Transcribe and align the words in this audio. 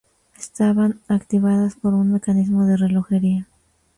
Estaban 0.35 0.99
activadas 1.07 1.75
por 1.75 1.93
un 1.93 2.11
mecanismo 2.11 2.65
de 2.65 2.75
relojería. 2.75 3.47